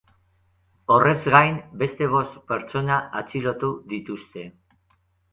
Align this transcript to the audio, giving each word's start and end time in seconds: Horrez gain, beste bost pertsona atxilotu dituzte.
Horrez 0.93 1.27
gain, 1.33 1.59
beste 1.81 2.07
bost 2.13 2.39
pertsona 2.51 2.97
atxilotu 3.19 3.69
dituzte. 3.93 4.47